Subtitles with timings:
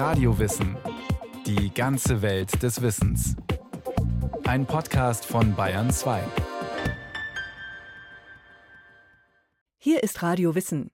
[0.00, 0.78] Radiowissen.
[1.44, 3.36] Die ganze Welt des Wissens.
[4.44, 6.22] Ein Podcast von Bayern 2.
[9.76, 10.90] Hier ist Radio Wissen.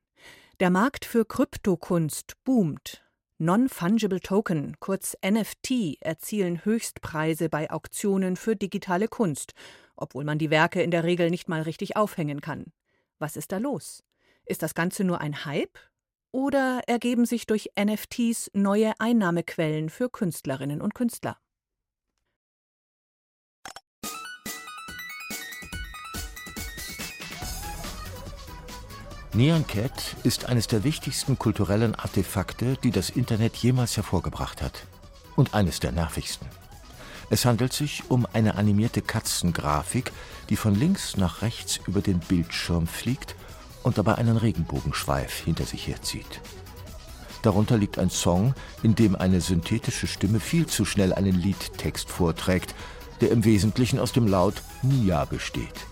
[0.58, 3.04] Der Markt für Kryptokunst boomt.
[3.38, 9.52] Non-Fungible Token, kurz NFT, erzielen Höchstpreise bei Auktionen für digitale Kunst,
[9.94, 12.72] obwohl man die Werke in der Regel nicht mal richtig aufhängen kann.
[13.20, 14.02] Was ist da los?
[14.46, 15.78] Ist das Ganze nur ein Hype
[16.32, 21.38] oder ergeben sich durch NFTs neue Einnahmequellen für Künstlerinnen und Künstler?
[29.36, 34.86] Neon Cat ist eines der wichtigsten kulturellen Artefakte, die das Internet jemals hervorgebracht hat.
[35.36, 36.48] Und eines der nervigsten.
[37.28, 40.12] Es handelt sich um eine animierte Katzengrafik,
[40.48, 43.34] die von links nach rechts über den Bildschirm fliegt
[43.86, 46.40] und dabei einen Regenbogenschweif hinter sich herzieht.
[47.42, 52.74] Darunter liegt ein Song, in dem eine synthetische Stimme viel zu schnell einen Liedtext vorträgt,
[53.20, 55.86] der im Wesentlichen aus dem Laut Nia besteht.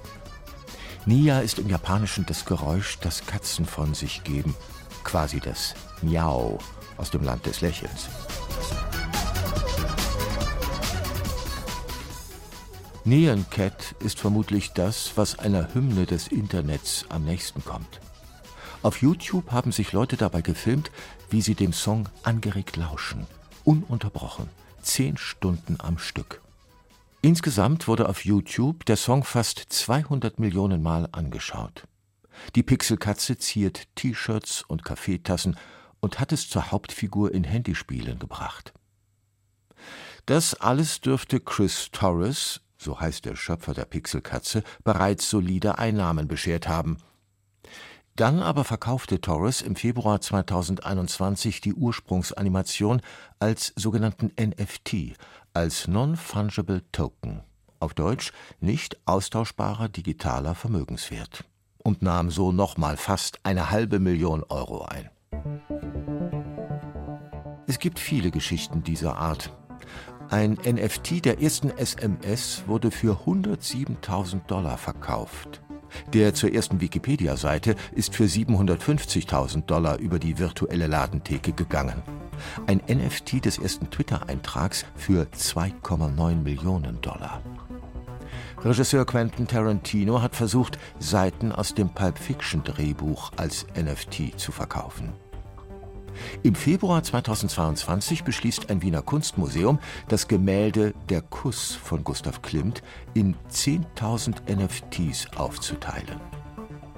[1.07, 4.57] Nia ist im Japanischen das Geräusch, das Katzen von sich geben,
[5.05, 6.59] quasi das Miau
[6.97, 8.09] aus dem Land des Lächelns.
[13.07, 18.01] Neon Cat ist vermutlich das, was einer Hymne des Internets am nächsten kommt.
[18.83, 20.91] Auf YouTube haben sich Leute dabei gefilmt,
[21.29, 23.27] wie sie dem Song angeregt lauschen,
[23.63, 24.49] ununterbrochen,
[24.81, 26.41] zehn Stunden am Stück.
[27.21, 31.87] Insgesamt wurde auf YouTube der Song fast 200 Millionen Mal angeschaut.
[32.55, 35.59] Die Pixelkatze ziert T-Shirts und Kaffeetassen
[36.01, 38.73] und hat es zur Hauptfigur in Handyspielen gebracht.
[40.25, 46.69] Das alles dürfte Chris Torres, so heißt der Schöpfer der Pixelkatze, bereits solide Einnahmen beschert
[46.69, 46.99] haben.
[48.17, 53.01] Dann aber verkaufte Torres im Februar 2021 die Ursprungsanimation
[53.41, 55.17] als sogenannten NFT,
[55.53, 57.43] als Non-Fungible Token,
[57.81, 61.45] auf Deutsch nicht austauschbarer digitaler Vermögenswert,
[61.79, 65.11] und nahm so nochmal fast eine halbe Million Euro ein.
[67.67, 69.53] Es gibt viele Geschichten dieser Art.
[70.31, 75.61] Ein NFT der ersten SMS wurde für 107.000 Dollar verkauft.
[76.13, 82.03] Der zur ersten Wikipedia-Seite ist für 750.000 Dollar über die virtuelle Ladentheke gegangen.
[82.67, 87.43] Ein NFT des ersten Twitter-Eintrags für 2,9 Millionen Dollar.
[88.63, 95.13] Regisseur Quentin Tarantino hat versucht, Seiten aus dem Pulp Fiction Drehbuch als NFT zu verkaufen.
[96.43, 102.83] Im Februar 2022 beschließt ein Wiener Kunstmuseum, das Gemälde Der Kuss von Gustav Klimt
[103.15, 106.21] in 10.000 NFTs aufzuteilen.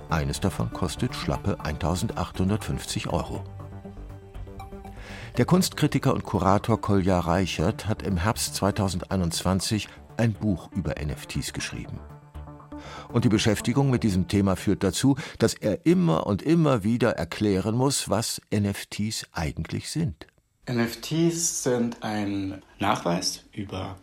[0.09, 3.43] Eines davon kostet schlappe 1.850 Euro.
[5.37, 11.99] Der Kunstkritiker und Kurator Kolja Reichert hat im Herbst 2021 ein Buch über NFTs geschrieben.
[13.09, 17.75] Und die Beschäftigung mit diesem Thema führt dazu, dass er immer und immer wieder erklären
[17.75, 20.27] muss, was NFTs eigentlich sind.
[20.69, 23.97] NFTs sind ein Nachweis über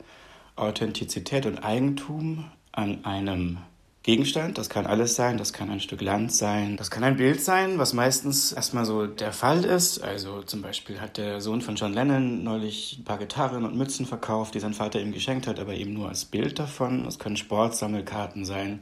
[0.55, 3.57] Authentizität und Eigentum an einem
[4.03, 4.58] Gegenstand.
[4.58, 7.78] Das kann alles sein, das kann ein Stück Land sein, das kann ein Bild sein,
[7.78, 10.03] was meistens erstmal so der Fall ist.
[10.03, 14.06] Also zum Beispiel hat der Sohn von John Lennon neulich ein paar Gitarren und Mützen
[14.06, 17.06] verkauft, die sein Vater ihm geschenkt hat, aber eben nur als Bild davon.
[17.06, 18.81] Es können Sportsammelkarten sein.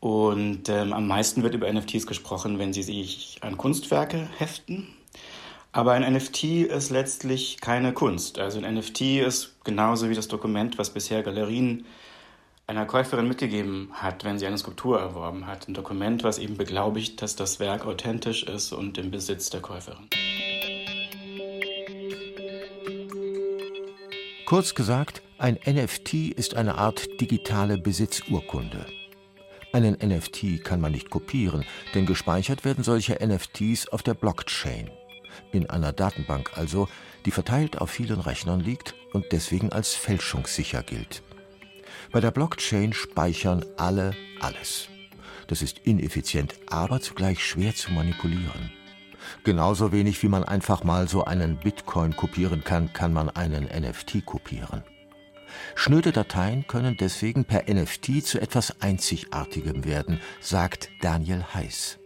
[0.00, 4.88] Und ähm, am meisten wird über NFTs gesprochen, wenn sie sich an Kunstwerke heften.
[5.72, 8.38] Aber ein NFT ist letztlich keine Kunst.
[8.38, 11.84] Also ein NFT ist genauso wie das Dokument, was bisher Galerien
[12.72, 15.68] einer Käuferin mitgegeben hat, wenn sie eine Skulptur erworben hat.
[15.68, 20.08] Ein Dokument, was eben beglaubigt, dass das Werk authentisch ist und im Besitz der Käuferin.
[24.46, 28.86] Kurz gesagt, ein NFT ist eine Art digitale Besitzurkunde.
[29.74, 34.90] Einen NFT kann man nicht kopieren, denn gespeichert werden solche NFTs auf der Blockchain.
[35.52, 36.88] In einer Datenbank also,
[37.26, 41.22] die verteilt auf vielen Rechnern liegt und deswegen als fälschungssicher gilt.
[42.10, 44.88] Bei der Blockchain speichern alle alles.
[45.46, 48.72] Das ist ineffizient, aber zugleich schwer zu manipulieren.
[49.44, 54.24] Genauso wenig wie man einfach mal so einen Bitcoin kopieren kann, kann man einen NFT
[54.24, 54.82] kopieren.
[55.74, 61.98] Schnöde Dateien können deswegen per NFT zu etwas Einzigartigem werden, sagt Daniel Heiß.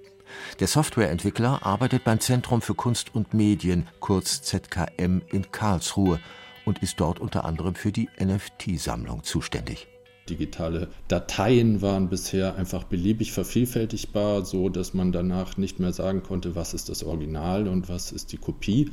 [0.61, 6.21] Der Softwareentwickler arbeitet beim Zentrum für Kunst und Medien, kurz ZKM, in Karlsruhe
[6.67, 9.89] und ist dort unter anderem für die NFT-Sammlung zuständig.
[10.29, 16.55] Digitale Dateien waren bisher einfach beliebig vervielfältigbar, so dass man danach nicht mehr sagen konnte,
[16.57, 18.91] was ist das Original und was ist die Kopie.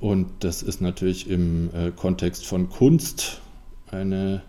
[0.00, 3.40] Und das ist natürlich im äh, Kontext von Kunst
[3.90, 4.42] eine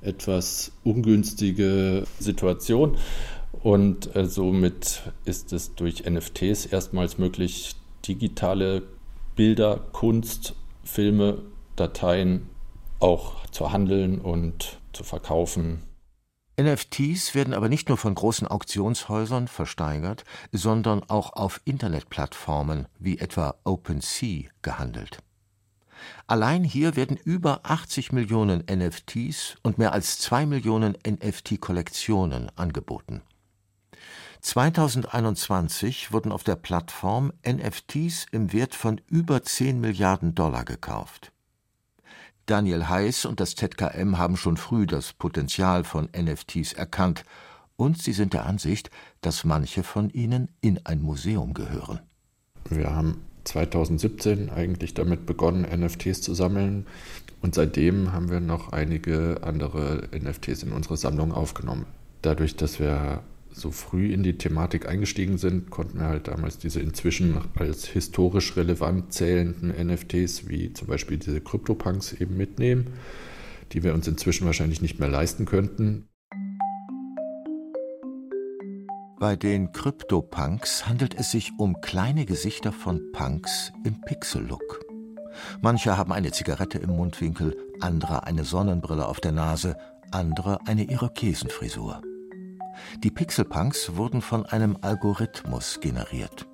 [0.00, 2.96] etwas ungünstige Situation.
[3.62, 7.76] Und äh, somit ist es durch NFTs erstmals möglich,
[8.06, 8.82] digitale
[9.36, 11.38] Bilder, Kunst, Filme,
[11.80, 12.50] Dateien
[12.98, 15.82] auch zu handeln und zu verkaufen.
[16.60, 23.54] NFTs werden aber nicht nur von großen Auktionshäusern versteigert, sondern auch auf Internetplattformen wie etwa
[23.64, 25.22] OpenSea gehandelt.
[26.26, 33.22] Allein hier werden über 80 Millionen NFTs und mehr als zwei Millionen NFT-Kollektionen angeboten.
[34.42, 41.32] 2021 wurden auf der Plattform NFTs im Wert von über 10 Milliarden Dollar gekauft.
[42.50, 47.24] Daniel Heiß und das ZKM haben schon früh das Potenzial von NFTs erkannt
[47.76, 52.00] und sie sind der Ansicht, dass manche von ihnen in ein Museum gehören.
[52.68, 56.86] Wir haben 2017 eigentlich damit begonnen, NFTs zu sammeln.
[57.40, 61.86] Und seitdem haben wir noch einige andere NFTs in unsere Sammlung aufgenommen.
[62.20, 66.80] Dadurch, dass wir so früh in die Thematik eingestiegen sind, konnten wir halt damals diese
[66.80, 72.88] inzwischen als historisch relevant zählenden NFTs, wie zum Beispiel diese CryptoPunks, eben mitnehmen,
[73.72, 76.08] die wir uns inzwischen wahrscheinlich nicht mehr leisten könnten.
[79.18, 84.80] Bei den CryptoPunks handelt es sich um kleine Gesichter von Punks im Pixel-Look.
[85.60, 89.76] Manche haben eine Zigarette im Mundwinkel, andere eine Sonnenbrille auf der Nase,
[90.10, 92.00] andere eine Irokesenfrisur.
[92.98, 96.46] Die Pixelpunks wurden von einem Algorithmus generiert.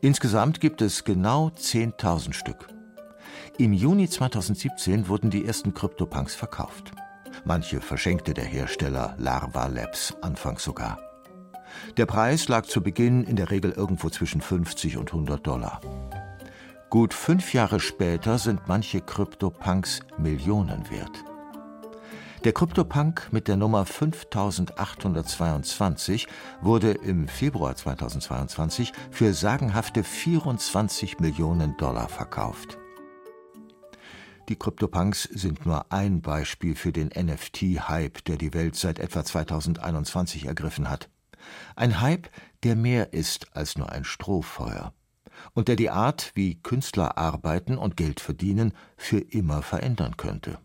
[0.00, 2.68] Insgesamt gibt es genau 10.000 Stück.
[3.58, 6.92] Im Juni 2017 wurden die ersten CryptoPunks verkauft.
[7.44, 10.98] Manche verschenkte der Hersteller Larva Labs anfangs sogar.
[11.96, 15.80] Der Preis lag zu Beginn in der Regel irgendwo zwischen 50 und 100 Dollar.
[16.90, 21.24] Gut fünf Jahre später sind manche CryptoPunks Millionen wert.
[22.44, 26.28] Der Kryptopunk mit der Nummer 5822
[26.60, 32.76] wurde im Februar 2022 für sagenhafte 24 Millionen Dollar verkauft.
[34.50, 40.44] Die Kryptopunks sind nur ein Beispiel für den NFT-Hype, der die Welt seit etwa 2021
[40.44, 41.08] ergriffen hat.
[41.76, 42.28] Ein Hype,
[42.62, 44.92] der mehr ist als nur ein Strohfeuer
[45.54, 50.58] und der die Art, wie Künstler arbeiten und Geld verdienen, für immer verändern könnte.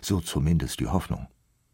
[0.00, 1.26] So zumindest die Hoffnung.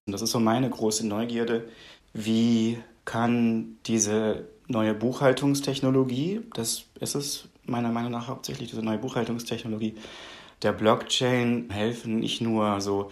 [0.06, 1.68] Das ist so meine große Neugierde.
[2.12, 9.94] Wie kann diese neue Buchhaltungstechnologie, das ist es meiner Meinung nach hauptsächlich, diese neue Buchhaltungstechnologie,
[10.62, 13.10] der Blockchain helfen, nicht nur so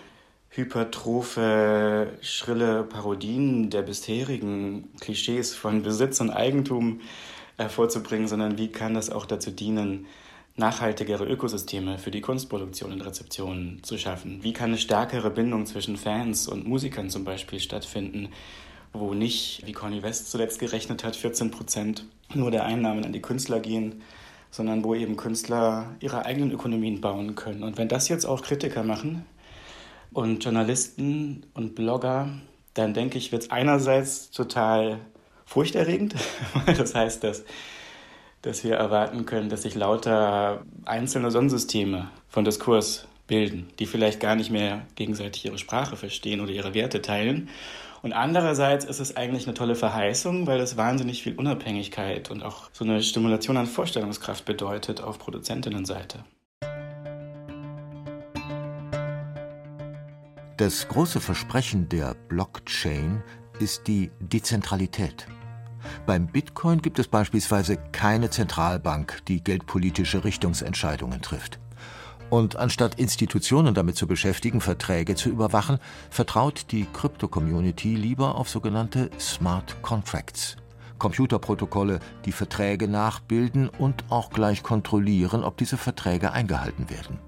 [0.51, 7.01] hypertrophe, schrille Parodien der bisherigen Klischees von Besitz und Eigentum
[7.57, 10.07] hervorzubringen, sondern wie kann das auch dazu dienen,
[10.57, 14.43] nachhaltigere Ökosysteme für die Kunstproduktion und Rezeption zu schaffen?
[14.43, 18.29] Wie kann eine stärkere Bindung zwischen Fans und Musikern zum Beispiel stattfinden,
[18.93, 22.05] wo nicht, wie Conny West zuletzt gerechnet hat, 14 Prozent
[22.35, 24.03] nur der Einnahmen an die Künstler gehen,
[24.51, 27.63] sondern wo eben Künstler ihre eigenen Ökonomien bauen können.
[27.63, 29.25] Und wenn das jetzt auch Kritiker machen
[30.13, 32.29] und Journalisten und Blogger,
[32.75, 35.01] dann denke ich, wird es einerseits total
[35.47, 36.15] furchterregend,
[36.67, 37.45] das heißt, dass
[38.43, 44.35] dass wir erwarten können, dass sich lauter einzelne Sonnensysteme von Diskurs bilden, die vielleicht gar
[44.35, 47.49] nicht mehr gegenseitig ihre Sprache verstehen oder ihre Werte teilen.
[48.03, 52.69] Und andererseits ist es eigentlich eine tolle Verheißung, weil es wahnsinnig viel Unabhängigkeit und auch
[52.73, 56.25] so eine Stimulation an Vorstellungskraft bedeutet auf Produzentinnenseite.
[60.57, 63.23] Das große Versprechen der Blockchain
[63.61, 65.27] ist die Dezentralität.
[66.07, 71.59] Beim Bitcoin gibt es beispielsweise keine Zentralbank, die geldpolitische Richtungsentscheidungen trifft.
[72.31, 79.11] Und anstatt Institutionen damit zu beschäftigen, Verträge zu überwachen, vertraut die Krypto-Community lieber auf sogenannte
[79.19, 80.57] Smart Contracts.
[80.99, 87.19] Computerprotokolle, die Verträge nachbilden und auch gleich kontrollieren, ob diese Verträge eingehalten werden.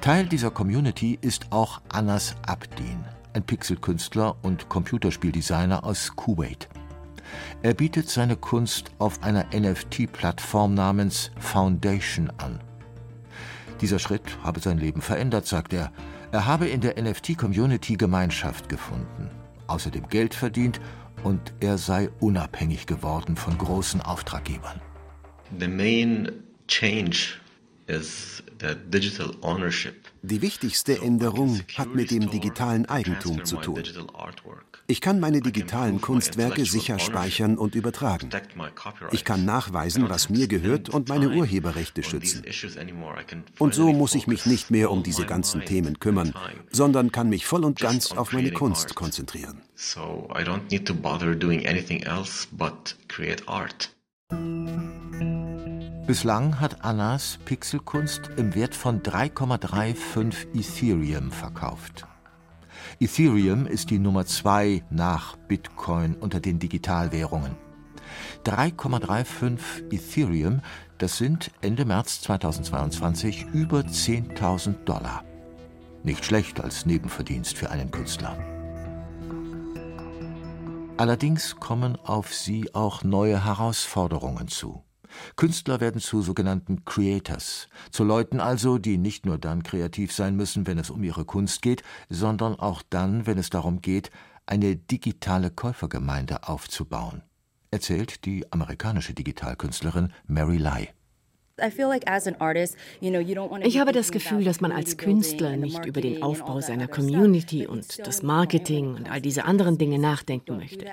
[0.00, 3.04] Teil dieser Community ist auch Anas Abdin,
[3.34, 6.68] ein Pixelkünstler und Computerspieldesigner aus Kuwait.
[7.62, 12.60] Er bietet seine Kunst auf einer NFT-Plattform namens Foundation an.
[13.80, 15.92] Dieser Schritt habe sein Leben verändert, sagt er.
[16.32, 19.30] Er habe in der NFT-Community Gemeinschaft gefunden,
[19.66, 20.80] außerdem Geld verdient
[21.24, 24.80] und er sei unabhängig geworden von großen Auftraggebern.
[25.58, 26.30] The main
[26.68, 27.40] change
[30.22, 33.82] Die wichtigste Änderung hat mit dem digitalen Eigentum zu tun.
[34.86, 38.28] Ich kann meine digitalen Kunstwerke sicher speichern und übertragen.
[39.12, 42.42] Ich kann nachweisen, was mir gehört und meine Urheberrechte schützen.
[43.58, 46.34] Und so muss ich mich nicht mehr um diese ganzen Themen kümmern,
[46.70, 49.62] sondern kann mich voll und ganz auf meine Kunst konzentrieren.
[49.76, 53.90] So I don't need to bother doing anything else but create art.
[56.10, 62.04] Bislang hat Annas Pixelkunst im Wert von 3,35 Ethereum verkauft.
[62.98, 67.54] Ethereum ist die Nummer zwei nach Bitcoin unter den Digitalwährungen.
[68.44, 70.62] 3,35 Ethereum,
[70.98, 75.22] das sind Ende März 2022 über 10.000 Dollar.
[76.02, 78.36] Nicht schlecht als Nebenverdienst für einen Künstler.
[80.96, 84.82] Allerdings kommen auf sie auch neue Herausforderungen zu.
[85.36, 90.66] Künstler werden zu sogenannten Creators, zu Leuten also, die nicht nur dann kreativ sein müssen,
[90.66, 94.10] wenn es um ihre Kunst geht, sondern auch dann, wenn es darum geht,
[94.46, 97.22] eine digitale Käufergemeinde aufzubauen,
[97.70, 100.92] erzählt die amerikanische Digitalkünstlerin Mary Lai.
[103.62, 108.06] Ich habe das Gefühl, dass man als Künstler nicht über den Aufbau seiner Community und
[108.06, 110.86] das Marketing und all diese anderen Dinge nachdenken möchte.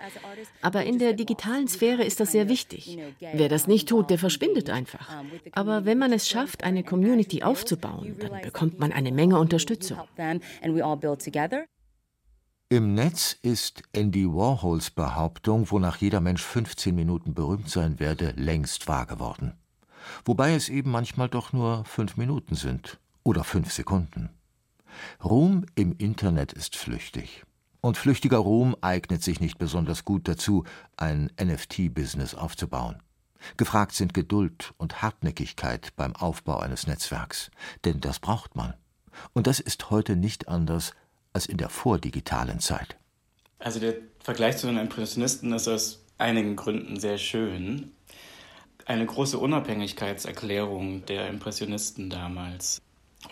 [0.62, 2.98] Aber in der digitalen Sphäre ist das sehr wichtig.
[3.20, 5.10] Wer das nicht tut, der verschwindet einfach.
[5.52, 9.98] Aber wenn man es schafft, eine Community aufzubauen, dann bekommt man eine Menge Unterstützung.
[12.70, 18.90] Im Netz ist Andy Warhols Behauptung, wonach jeder Mensch 15 Minuten berühmt sein werde, längst
[18.90, 19.54] wahr geworden
[20.26, 24.30] wobei es eben manchmal doch nur fünf Minuten sind oder fünf Sekunden.
[25.24, 27.44] Ruhm im Internet ist flüchtig.
[27.82, 30.64] Und flüchtiger Ruhm eignet sich nicht besonders gut dazu,
[30.98, 33.02] ein NFT-Business aufzubauen.
[33.56, 37.52] Gefragt sind Geduld und Hartnäckigkeit beim Aufbau eines Netzwerks,
[37.86, 38.74] denn das braucht man.
[39.34, 40.94] Und das ist heute nicht anders
[41.34, 42.98] als in der vordigitalen Zeit.
[43.60, 47.92] Also der Vergleich zu den Impressionisten ist aus einigen Gründen sehr schön
[48.88, 52.82] eine große Unabhängigkeitserklärung der Impressionisten damals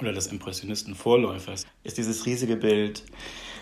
[0.02, 3.04] oder des Impressionistenvorläufers ist dieses riesige Bild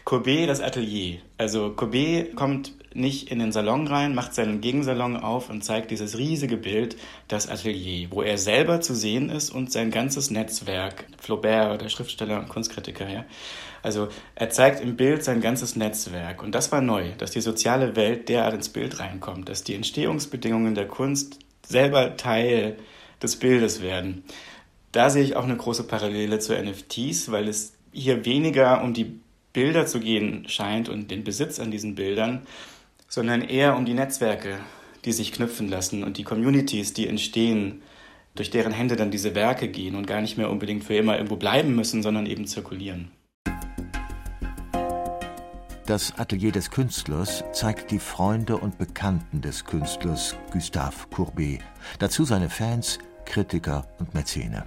[0.04, 1.20] Courbet, das Atelier.
[1.38, 6.18] Also Courbet kommt nicht in den Salon rein, macht seinen Gegensalon auf und zeigt dieses
[6.18, 6.98] riesige Bild,
[7.28, 12.40] das Atelier, wo er selber zu sehen ist und sein ganzes Netzwerk, Flaubert, der Schriftsteller
[12.40, 13.26] und Kunstkritiker, ja.
[13.82, 17.96] Also er zeigt im Bild sein ganzes Netzwerk und das war neu, dass die soziale
[17.96, 22.78] Welt derart ins Bild reinkommt, dass die Entstehungsbedingungen der Kunst selber Teil
[23.22, 24.24] des Bildes werden.
[24.92, 29.20] Da sehe ich auch eine große Parallele zu NFTs, weil es hier weniger um die
[29.54, 32.46] Bilder zu gehen scheint und den Besitz an diesen Bildern,
[33.08, 34.60] sondern eher um die Netzwerke,
[35.06, 37.82] die sich knüpfen lassen und die Communities, die entstehen,
[38.36, 41.36] durch deren Hände dann diese Werke gehen und gar nicht mehr unbedingt für immer irgendwo
[41.36, 43.12] bleiben müssen, sondern eben zirkulieren.
[45.86, 51.60] Das Atelier des Künstlers zeigt die Freunde und Bekannten des Künstlers Gustave Courbet,
[52.00, 54.66] dazu seine Fans, Kritiker und Mäzene.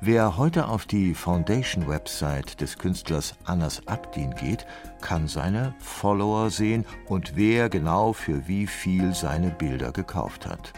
[0.00, 4.66] Wer heute auf die Foundation-Website des Künstlers Anas Abdin geht,
[5.00, 10.74] kann seine Follower sehen und wer genau für wie viel seine Bilder gekauft hat.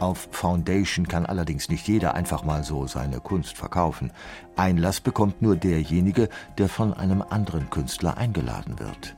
[0.00, 4.12] Auf Foundation kann allerdings nicht jeder einfach mal so seine Kunst verkaufen.
[4.56, 9.16] Einlass bekommt nur derjenige, der von einem anderen Künstler eingeladen wird.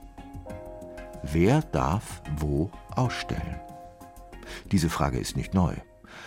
[1.23, 3.61] Wer darf wo ausstellen?
[4.73, 5.75] Diese Frage ist nicht neu.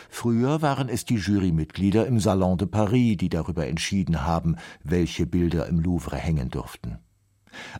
[0.10, 5.68] Früher waren es die Jurymitglieder im Salon de Paris, die darüber entschieden haben, welche Bilder
[5.68, 7.00] im Louvre hängen durften.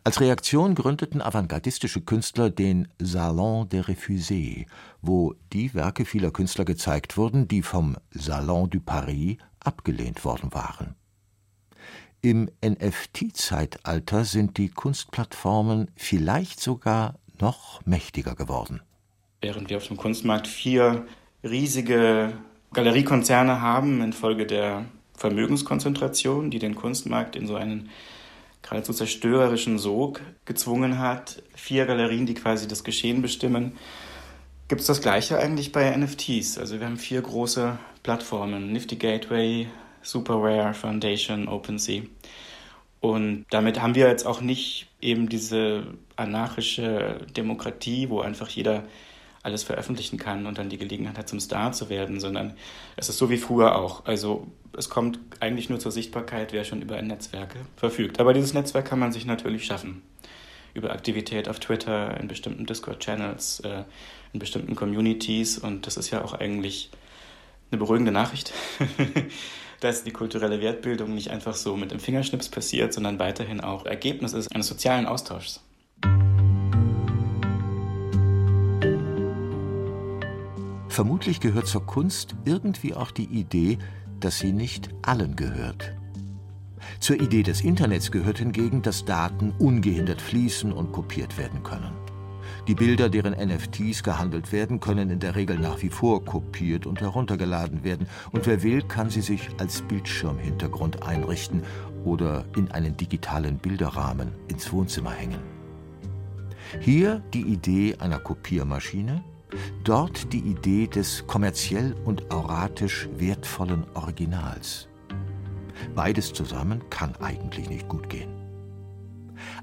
[0.04, 4.66] Als Reaktion gründeten avantgardistische Künstler den Salon des Refusés,
[5.02, 10.96] wo die Werke vieler Künstler gezeigt wurden, die vom Salon du Paris abgelehnt worden waren.
[12.22, 18.82] Im NFT-Zeitalter sind die Kunstplattformen vielleicht sogar noch mächtiger geworden.
[19.42, 21.06] Während wir auf dem Kunstmarkt vier
[21.44, 22.34] riesige
[22.74, 27.90] Galeriekonzerne haben infolge der Vermögenskonzentration, die den Kunstmarkt in so einen
[28.64, 31.44] geradezu zerstörerischen Sog gezwungen hat.
[31.56, 33.74] Vier Galerien, die quasi das Geschehen bestimmen.
[34.68, 36.58] Gibt es das Gleiche eigentlich bei NFTs?
[36.58, 39.68] Also wir haben vier große Plattformen, Nifty Gateway,
[40.02, 42.04] Superware, Foundation, OpenSea.
[43.02, 45.84] Und damit haben wir jetzt auch nicht eben diese
[46.16, 48.86] anarchische Demokratie, wo einfach jeder
[49.44, 52.56] alles veröffentlichen kann und dann die Gelegenheit hat, zum Star zu werden, sondern
[52.96, 54.06] es ist so wie früher auch.
[54.06, 58.20] Also es kommt eigentlich nur zur Sichtbarkeit, wer schon über ein Netzwerk verfügt.
[58.20, 60.02] Aber dieses Netzwerk kann man sich natürlich schaffen.
[60.74, 63.84] Über Aktivität auf Twitter, in bestimmten Discord-Channels, äh,
[64.32, 65.58] in bestimmten Communities.
[65.58, 66.90] Und das ist ja auch eigentlich
[67.70, 68.54] eine beruhigende Nachricht,
[69.82, 74.34] dass die kulturelle Wertbildung nicht einfach so mit dem Fingerschnips passiert, sondern weiterhin auch Ergebnis
[74.34, 75.62] ist eines sozialen Austauschs.
[80.94, 83.80] Vermutlich gehört zur Kunst irgendwie auch die Idee,
[84.20, 85.92] dass sie nicht allen gehört.
[87.00, 91.96] Zur Idee des Internets gehört hingegen, dass Daten ungehindert fließen und kopiert werden können.
[92.68, 97.02] Die Bilder, deren NFTs gehandelt werden, können in der Regel nach wie vor kopiert und
[97.02, 101.64] heruntergeladen werden, und wer will, kann sie sich als Bildschirmhintergrund einrichten
[102.06, 105.42] oder in einen digitalen Bilderrahmen ins Wohnzimmer hängen.
[106.82, 109.24] Hier die Idee einer Kopiermaschine,
[109.84, 114.88] Dort die Idee des kommerziell und auratisch wertvollen Originals.
[115.96, 118.44] Beides zusammen kann eigentlich nicht gut gehen.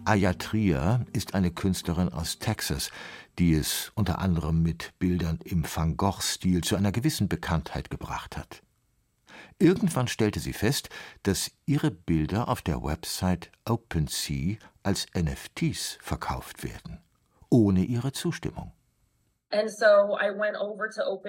[0.04, 2.90] Aya Trier ist eine Künstlerin aus Texas,
[3.38, 8.62] die es unter anderem mit Bildern im Van Gogh-Stil zu einer gewissen Bekanntheit gebracht hat.
[9.59, 10.88] Irgendwann stellte sie fest,
[11.23, 16.99] dass ihre Bilder auf der Website OpenSea als NFTs verkauft werden,
[17.50, 18.73] ohne ihre Zustimmung.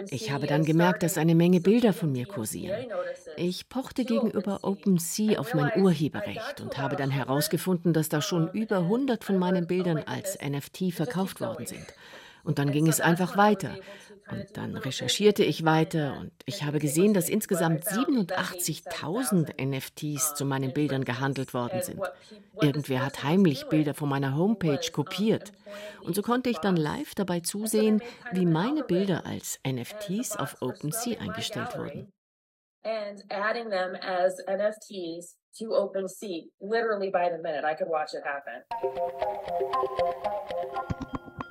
[0.10, 2.86] Ich habe dann gemerkt, dass eine Menge Bilder von mir kursieren.
[3.36, 8.78] Ich pochte gegenüber OpenSea auf mein Urheberrecht und habe dann herausgefunden, dass da schon über
[8.78, 11.88] 100 von meinen Bildern als NFT verkauft worden sind.
[12.44, 13.76] Und dann ging es einfach weiter.
[14.32, 20.74] Und dann recherchierte ich weiter und ich habe gesehen, dass insgesamt 87.000 NFTs zu meinen
[20.74, 22.00] Bildern gehandelt worden sind.
[22.62, 25.52] Irgendwer hat heimlich Bilder von meiner Homepage kopiert.
[26.04, 31.20] Und so konnte ich dann live dabei zusehen, wie meine Bilder als NFTs auf OpenSea
[31.20, 32.12] eingestellt wurden.
[32.84, 38.64] And adding them NFTs to OpenSea, literally by the minute, I could watch it happen.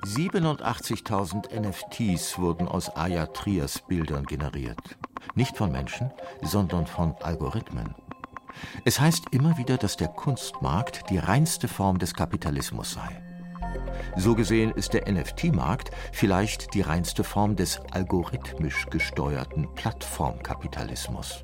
[0.05, 4.97] 87.000 NFTs wurden aus Aya Triers Bildern generiert.
[5.35, 7.93] Nicht von Menschen, sondern von Algorithmen.
[8.83, 13.21] Es heißt immer wieder, dass der Kunstmarkt die reinste Form des Kapitalismus sei.
[14.17, 21.43] So gesehen ist der NFT-Markt vielleicht die reinste Form des algorithmisch gesteuerten Plattformkapitalismus.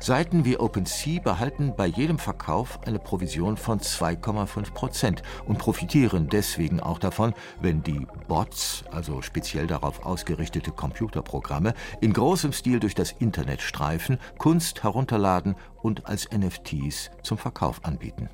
[0.00, 6.80] Seiten wie OpenSea behalten bei jedem Verkauf eine Provision von 2,5 Prozent und profitieren deswegen
[6.80, 13.12] auch davon, wenn die Bots, also speziell darauf ausgerichtete Computerprogramme, in großem Stil durch das
[13.12, 18.28] Internet streifen, Kunst herunterladen und als NFTs zum Verkauf anbieten.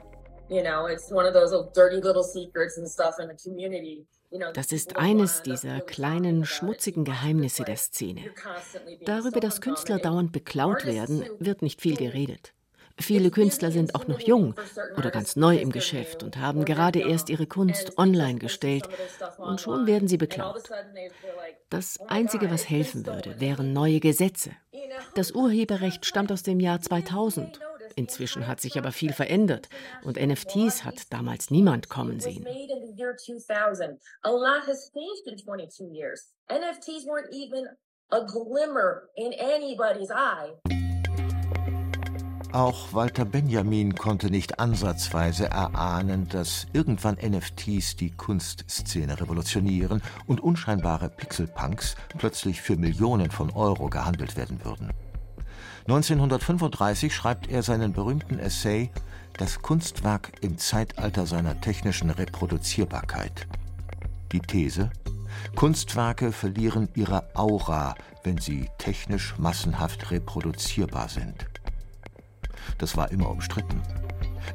[0.48, 4.06] You know, it's one of those dirty little secrets and stuff in the community.
[4.54, 8.22] Das ist eines dieser kleinen, schmutzigen Geheimnisse der Szene.
[9.04, 12.52] Darüber, dass Künstler dauernd beklaut werden, wird nicht viel geredet.
[12.98, 14.54] Viele Künstler sind auch noch jung
[14.96, 18.88] oder ganz neu im Geschäft und haben gerade erst ihre Kunst online gestellt
[19.38, 20.62] und schon werden sie beklaut.
[21.70, 24.50] Das Einzige, was helfen würde, wären neue Gesetze.
[25.14, 27.60] Das Urheberrecht stammt aus dem Jahr 2000
[27.96, 29.68] Inzwischen hat sich aber viel verändert
[30.02, 32.46] und NFTs hat damals niemand kommen sehen.
[42.52, 51.09] Auch Walter Benjamin konnte nicht ansatzweise erahnen, dass irgendwann NFTs die Kunstszene revolutionieren und unscheinbare
[51.09, 54.92] Pixelpunks plötzlich für Millionen von Euro gehandelt werden würden.
[55.86, 58.90] 1935 schreibt er seinen berühmten Essay
[59.36, 63.48] Das Kunstwerk im Zeitalter seiner technischen Reproduzierbarkeit.
[64.30, 64.90] Die These
[65.56, 71.46] Kunstwerke verlieren ihre Aura, wenn sie technisch massenhaft reproduzierbar sind.
[72.78, 73.82] Das war immer umstritten.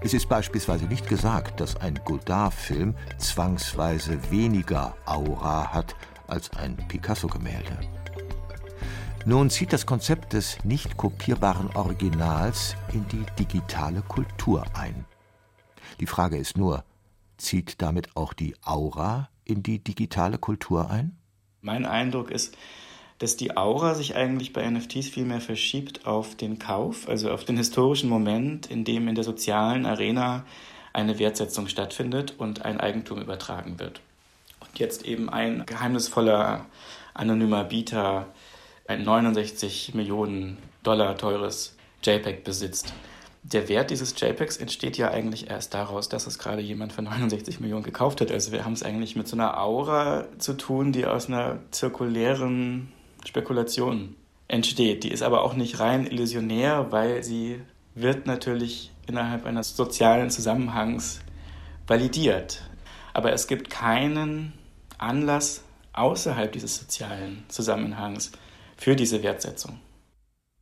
[0.01, 5.95] Es ist beispielsweise nicht gesagt, dass ein Godard-Film zwangsweise weniger Aura hat
[6.27, 7.96] als ein Picasso-Gemälde.
[9.27, 15.03] Nun zieht das Konzept des nicht kopierbaren Originals in die digitale Kultur ein.
[15.99, 16.85] Die Frage ist nur,
[17.35, 21.17] zieht damit auch die Aura in die digitale Kultur ein?
[21.59, 22.55] Mein Eindruck ist,
[23.19, 27.43] dass die Aura sich eigentlich bei NFTs viel mehr verschiebt auf den Kauf, also auf
[27.43, 30.45] den historischen Moment, in dem in der sozialen Arena
[30.93, 33.99] eine Wertsetzung stattfindet und ein Eigentum übertragen wird.
[34.61, 36.65] Und jetzt eben ein geheimnisvoller,
[37.13, 38.27] anonymer Bieter
[38.88, 42.93] ein 69 Millionen Dollar teures JPEG besitzt.
[43.43, 47.60] Der Wert dieses JPEGs entsteht ja eigentlich erst daraus, dass es gerade jemand für 69
[47.60, 48.32] Millionen gekauft hat.
[48.32, 52.91] Also wir haben es eigentlich mit so einer Aura zu tun, die aus einer zirkulären
[53.26, 54.15] Spekulation
[54.47, 55.04] entsteht.
[55.04, 57.62] Die ist aber auch nicht rein illusionär, weil sie
[57.95, 61.21] wird natürlich innerhalb eines sozialen Zusammenhangs
[61.88, 62.63] validiert.
[63.13, 64.54] Aber es gibt keinen
[64.97, 68.32] Anlass außerhalb dieses sozialen Zusammenhangs
[68.77, 69.79] für diese Wertsetzung.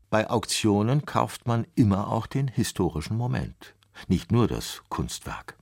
[0.10, 3.76] Bei Auktionen kauft man immer auch den historischen Moment,
[4.08, 5.58] nicht nur das Kunstwerk.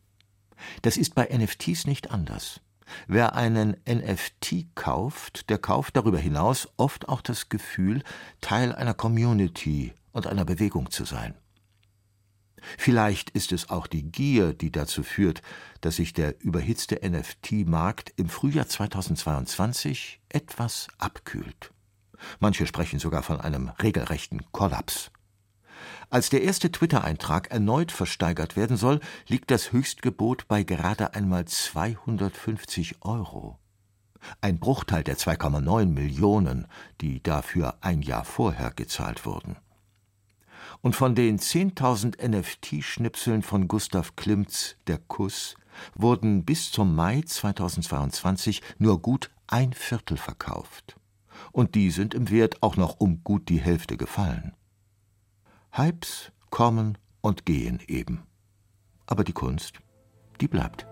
[0.81, 2.61] Das ist bei NFTs nicht anders.
[3.07, 8.03] Wer einen NFT kauft, der kauft darüber hinaus oft auch das Gefühl,
[8.41, 11.33] Teil einer Community und einer Bewegung zu sein.
[12.77, 15.41] Vielleicht ist es auch die Gier, die dazu führt,
[15.81, 21.72] dass sich der überhitzte NFT-Markt im Frühjahr 2022 etwas abkühlt.
[22.39, 25.11] Manche sprechen sogar von einem regelrechten Kollaps.
[26.09, 32.97] Als der erste Twitter-Eintrag erneut versteigert werden soll, liegt das Höchstgebot bei gerade einmal 250
[33.01, 33.57] Euro.
[34.41, 36.67] Ein Bruchteil der 2,9 Millionen,
[37.01, 39.57] die dafür ein Jahr vorher gezahlt wurden.
[40.81, 45.55] Und von den 10.000 NFT-Schnipseln von Gustav Klimts Der Kuss
[45.95, 50.95] wurden bis zum Mai 2022 nur gut ein Viertel verkauft.
[51.51, 54.53] Und die sind im Wert auch noch um gut die Hälfte gefallen.
[55.71, 58.23] Hypes kommen und gehen eben.
[59.05, 59.79] Aber die Kunst,
[60.39, 60.85] die bleibt.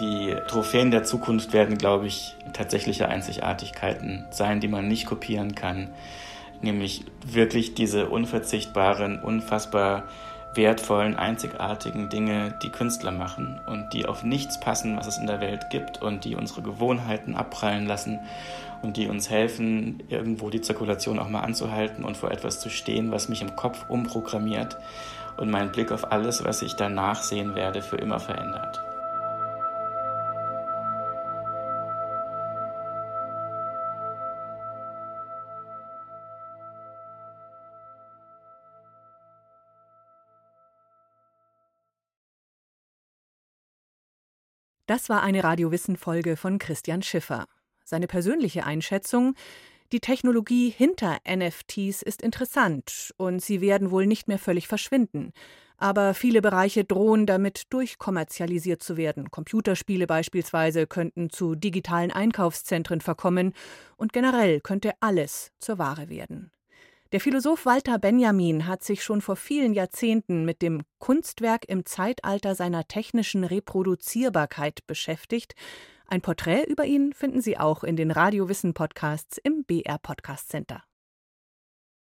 [0.00, 5.90] Die Trophäen der Zukunft werden, glaube ich, tatsächliche Einzigartigkeiten sein, die man nicht kopieren kann.
[6.62, 10.04] Nämlich wirklich diese unverzichtbaren, unfassbar
[10.58, 15.40] wertvollen, einzigartigen Dinge, die Künstler machen und die auf nichts passen, was es in der
[15.40, 18.18] Welt gibt und die unsere Gewohnheiten abprallen lassen
[18.82, 23.10] und die uns helfen, irgendwo die Zirkulation auch mal anzuhalten und vor etwas zu stehen,
[23.10, 24.76] was mich im Kopf umprogrammiert
[25.38, 28.87] und meinen Blick auf alles, was ich danach sehen werde, für immer verändert.
[44.88, 47.44] Das war eine Radiowissen-Folge von Christian Schiffer.
[47.84, 49.34] Seine persönliche Einschätzung:
[49.92, 55.32] Die Technologie hinter NFTs ist interessant und sie werden wohl nicht mehr völlig verschwinden.
[55.76, 59.30] Aber viele Bereiche drohen damit durchkommerzialisiert zu werden.
[59.30, 63.52] Computerspiele beispielsweise könnten zu digitalen Einkaufszentren verkommen
[63.98, 66.50] und generell könnte alles zur Ware werden.
[67.10, 72.54] Der Philosoph Walter Benjamin hat sich schon vor vielen Jahrzehnten mit dem Kunstwerk im Zeitalter
[72.54, 75.54] seiner technischen Reproduzierbarkeit beschäftigt.
[76.06, 80.84] Ein Porträt über ihn finden Sie auch in den Radiowissen Podcasts im BR Podcast Center.